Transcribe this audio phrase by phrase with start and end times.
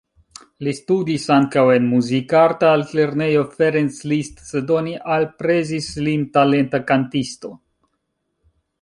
[0.67, 7.57] Li studis ankaŭ en Muzikarta Altlernejo Ferenc Liszt, sed oni aprezis lin talenta kantisto.